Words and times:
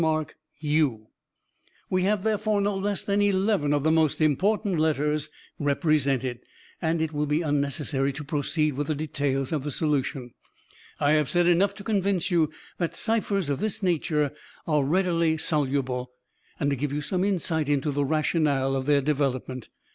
u 0.61 1.09
"We 1.91 2.01
have, 2.05 2.23
therefore, 2.23 2.59
no 2.59 2.75
less 2.75 3.03
than 3.03 3.21
eleven 3.21 3.71
of 3.71 3.83
the 3.83 3.91
most 3.91 4.19
important 4.19 4.79
letters 4.79 5.29
represented, 5.59 6.39
and 6.81 7.03
it 7.03 7.13
will 7.13 7.27
be 7.27 7.43
unnecessary 7.43 8.11
to 8.13 8.23
proceed 8.23 8.73
with 8.73 8.87
the 8.87 8.95
details 8.95 9.51
of 9.51 9.63
the 9.63 9.69
solution. 9.69 10.33
I 10.99 11.11
have 11.11 11.29
said 11.29 11.45
enough 11.45 11.75
to 11.75 11.83
convince 11.83 12.31
you 12.31 12.49
that 12.79 12.95
ciphers 12.95 13.47
of 13.51 13.59
this 13.59 13.83
nature 13.83 14.31
are 14.65 14.83
readily 14.83 15.37
soluble, 15.37 16.09
and 16.59 16.71
to 16.71 16.75
give 16.75 16.91
you 16.91 17.01
some 17.01 17.23
insight 17.23 17.69
into 17.69 17.91
the 17.91 18.03
rationale 18.03 18.75
of 18.75 18.87
their 18.87 19.01
development. 19.01 19.69